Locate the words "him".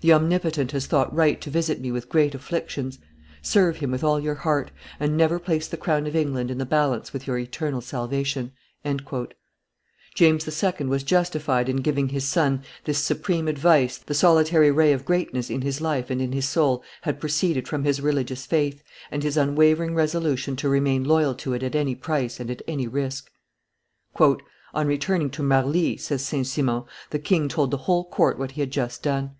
3.76-3.92